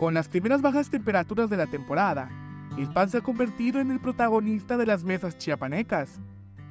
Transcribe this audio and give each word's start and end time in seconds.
Con 0.00 0.14
las 0.14 0.28
primeras 0.28 0.62
bajas 0.62 0.88
temperaturas 0.88 1.50
de 1.50 1.58
la 1.58 1.66
temporada, 1.66 2.30
el 2.78 2.90
pan 2.90 3.10
se 3.10 3.18
ha 3.18 3.20
convertido 3.20 3.80
en 3.80 3.90
el 3.90 4.00
protagonista 4.00 4.78
de 4.78 4.86
las 4.86 5.04
mesas 5.04 5.36
chiapanecas. 5.36 6.18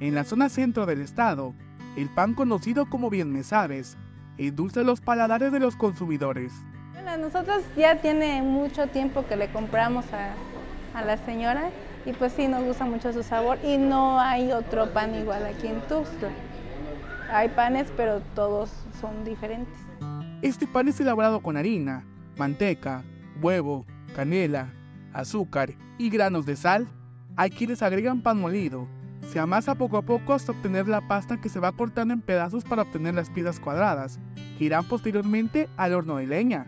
En 0.00 0.16
la 0.16 0.24
zona 0.24 0.48
centro 0.48 0.84
del 0.84 1.00
estado, 1.00 1.54
el 1.96 2.08
pan 2.08 2.34
conocido 2.34 2.90
como 2.90 3.08
bien 3.08 3.32
me 3.32 3.44
sabes, 3.44 3.96
endulza 4.36 4.82
los 4.82 5.00
paladares 5.00 5.52
de 5.52 5.60
los 5.60 5.76
consumidores. 5.76 6.52
Bueno, 6.92 7.18
nosotros 7.18 7.62
ya 7.76 8.00
tiene 8.00 8.42
mucho 8.42 8.88
tiempo 8.88 9.24
que 9.24 9.36
le 9.36 9.48
compramos 9.52 10.06
a, 10.12 10.34
a 10.98 11.04
la 11.04 11.16
señora 11.16 11.70
y 12.04 12.12
pues 12.12 12.32
sí 12.32 12.48
nos 12.48 12.64
gusta 12.64 12.84
mucho 12.84 13.12
su 13.12 13.22
sabor 13.22 13.60
y 13.62 13.78
no 13.78 14.18
hay 14.18 14.50
otro 14.50 14.92
pan 14.92 15.14
igual 15.14 15.46
aquí 15.46 15.68
en 15.68 15.80
Tuxtla. 15.82 16.30
Hay 17.32 17.50
panes 17.50 17.92
pero 17.96 18.22
todos 18.34 18.72
son 19.00 19.24
diferentes. 19.24 19.78
Este 20.42 20.66
pan 20.66 20.88
es 20.88 20.98
elaborado 20.98 21.40
con 21.40 21.56
harina, 21.56 22.02
manteca, 22.36 23.04
huevo, 23.40 23.86
canela, 24.14 24.72
azúcar 25.12 25.74
y 25.98 26.10
granos 26.10 26.46
de 26.46 26.56
sal. 26.56 26.88
Hay 27.36 27.50
quienes 27.50 27.82
agregan 27.82 28.22
pan 28.22 28.40
molido. 28.40 28.86
Se 29.32 29.38
amasa 29.38 29.74
poco 29.74 29.96
a 29.96 30.02
poco 30.02 30.34
hasta 30.34 30.52
obtener 30.52 30.88
la 30.88 31.06
pasta 31.06 31.40
que 31.40 31.48
se 31.48 31.60
va 31.60 31.72
cortando 31.72 32.14
en 32.14 32.20
pedazos 32.20 32.64
para 32.64 32.82
obtener 32.82 33.14
las 33.14 33.30
piezas 33.30 33.60
cuadradas, 33.60 34.18
que 34.58 34.64
irán 34.64 34.84
posteriormente 34.86 35.68
al 35.76 35.94
horno 35.94 36.16
de 36.16 36.26
leña. 36.26 36.66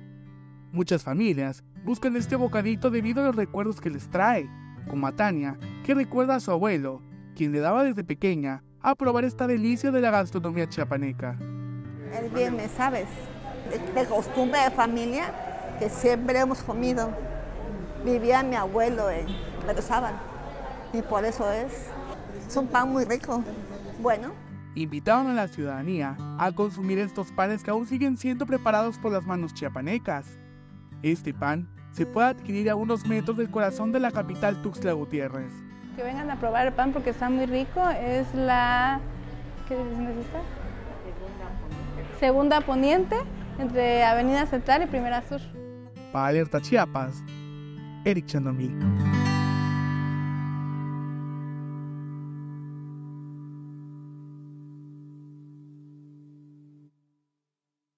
Muchas 0.73 1.03
familias 1.03 1.65
buscan 1.85 2.17
este 2.17 2.37
bocadito 2.37 2.91
debido 2.91 3.23
a 3.23 3.27
los 3.27 3.37
recuerdos 3.37 3.81
que 3.81 3.91
les 3.91 4.09
trae, 4.09 4.49
como 4.89 5.07
a 5.07 5.13
Tania, 5.13 5.59
que 5.85 5.95
recuerda 5.95 6.37
a 6.37 6.41
su 6.41 6.51
abuelo, 6.51 7.03
quien 7.35 7.53
le 7.53 7.61
daba 7.61 7.85
desde 7.85 8.05
pequeña 8.05 8.63
a 8.81 8.95
probar 8.95 9.25
esta 9.25 9.47
delicia 9.47 9.91
de 9.91 10.01
la 10.01 10.11
gastronomía 10.11 10.69
chiapaneca. 10.69 11.37
El 11.41 12.53
me 12.53 12.69
sabes, 12.69 13.09
de 13.95 14.05
costumbre 14.07 14.61
de 14.61 14.71
familia 14.71 15.52
que 15.79 15.89
siempre 15.89 16.39
hemos 16.39 16.63
comido. 16.63 17.11
Vivía 18.05 18.43
mi 18.43 18.57
abuelo 18.57 19.11
en 19.11 19.27
Berzábal 19.67 20.15
y 20.93 21.03
por 21.03 21.25
eso 21.25 21.51
es. 21.53 21.89
Es 22.47 22.57
un 22.57 22.67
pan 22.67 22.91
muy 22.91 23.05
rico, 23.05 23.43
bueno. 24.01 24.33
Invitaron 24.75 25.29
a 25.29 25.35
la 25.35 25.49
ciudadanía 25.49 26.17
a 26.39 26.51
consumir 26.53 26.99
estos 26.99 27.31
panes 27.33 27.63
que 27.63 27.71
aún 27.71 27.87
siguen 27.87 28.17
siendo 28.17 28.47
preparados 28.47 28.99
por 28.99 29.13
las 29.13 29.25
manos 29.27 29.55
chiapanecas. 29.55 30.27
Este 31.03 31.35
pan 31.35 31.69
se 31.93 32.07
puede 32.07 32.29
adquirir 32.29 32.71
a 32.71 32.77
unos 32.77 33.07
metros 33.07 33.37
del 33.37 33.51
corazón 33.51 33.93
de 33.93 34.01
la 34.01 34.11
capital 34.11 34.63
Tuxtla 34.63 34.93
Gutiérrez. 34.93 35.53
Que 35.97 36.03
vengan 36.03 36.31
a 36.31 36.37
probar 36.37 36.67
el 36.67 36.73
pan 36.73 36.93
porque 36.93 37.11
está 37.11 37.29
muy 37.29 37.47
rico. 37.47 37.83
Es 37.91 38.35
la... 38.35 39.01
¿Qué 39.69 39.75
es 39.75 39.81
esta? 39.81 40.41
Segunda 42.19 42.61
Poniente, 42.61 43.17
entre 43.59 44.05
Avenida 44.05 44.47
Central 44.47 44.83
y 44.83 44.87
Primera 44.87 45.23
Sur. 45.23 45.41
Para 46.13 46.27
Alerta 46.27 46.61
Chiapas, 46.61 47.25
Eric 48.05 48.27
Chandomí. 48.27 48.71